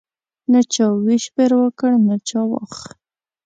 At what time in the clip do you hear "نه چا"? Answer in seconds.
0.51-0.85, 2.07-2.41